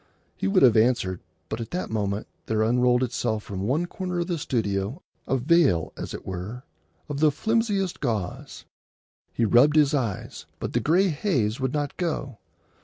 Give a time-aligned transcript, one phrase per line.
[0.35, 4.25] He would have answered, but at that moment there unrolled itself from one corner of
[4.25, 6.63] the studio a veil, as it were,
[7.07, 8.65] of the flimsiest gauze.
[9.31, 12.39] He rubbed his eyes, but the gray haze would not go.